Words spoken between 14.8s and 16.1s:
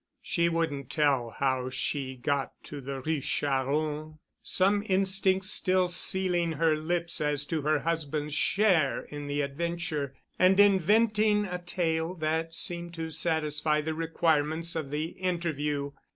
the interview.